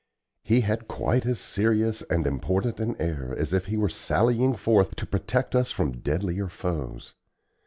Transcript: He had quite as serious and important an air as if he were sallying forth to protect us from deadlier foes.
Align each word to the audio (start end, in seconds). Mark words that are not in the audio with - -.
He 0.41 0.61
had 0.61 0.87
quite 0.87 1.27
as 1.27 1.39
serious 1.39 2.01
and 2.01 2.25
important 2.25 2.79
an 2.79 2.95
air 2.99 3.35
as 3.37 3.53
if 3.53 3.67
he 3.67 3.77
were 3.77 3.87
sallying 3.87 4.55
forth 4.55 4.95
to 4.95 5.05
protect 5.05 5.55
us 5.55 5.71
from 5.71 5.99
deadlier 5.99 6.47
foes. 6.49 7.13